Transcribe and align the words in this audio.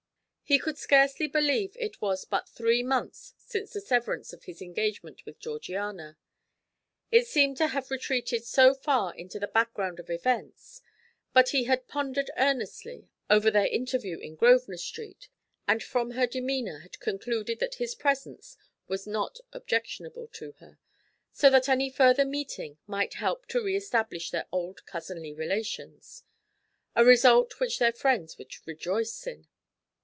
He 0.43 0.59
could 0.59 0.77
scarcely 0.77 1.27
believe 1.27 1.77
it 1.79 2.01
was 2.01 2.25
but 2.25 2.49
three 2.49 2.83
months 2.83 3.33
since 3.37 3.71
the 3.71 3.79
severance 3.79 4.33
of 4.33 4.43
his 4.43 4.61
engagement 4.61 5.25
with 5.25 5.39
Georgiana, 5.39 6.17
it 7.09 7.25
seemed 7.25 7.55
to 7.55 7.67
have 7.67 7.89
retreated 7.89 8.43
so 8.43 8.73
far 8.73 9.15
into 9.15 9.39
the 9.39 9.47
background 9.47 9.97
of 9.97 10.09
events, 10.09 10.81
but 11.31 11.51
he 11.55 11.63
had 11.63 11.87
pondered 11.87 12.29
earnestly 12.35 13.07
over 13.29 13.49
their 13.49 13.67
interview 13.67 14.19
in 14.19 14.35
Grosvenor 14.35 14.75
Street, 14.75 15.29
and 15.69 15.81
from 15.81 16.11
her 16.11 16.27
demeanour 16.27 16.79
had 16.79 16.99
concluded 16.99 17.59
that 17.59 17.75
his 17.75 17.95
presence 17.95 18.57
was 18.89 19.07
not 19.07 19.39
objectionable 19.53 20.27
to 20.33 20.51
her, 20.59 20.79
so 21.31 21.49
that 21.49 21.69
any 21.69 21.89
further 21.89 22.25
meeting 22.25 22.77
might 22.85 23.13
help 23.13 23.47
to 23.47 23.63
re 23.63 23.77
establish 23.77 24.31
their 24.31 24.47
old 24.51 24.85
cousinly 24.85 25.31
relations, 25.31 26.23
a 26.93 27.05
result 27.05 27.61
which 27.61 27.79
their 27.79 27.93
friends 27.93 28.37
would 28.37 28.51
rejoice 28.67 29.25
in. 29.25 29.47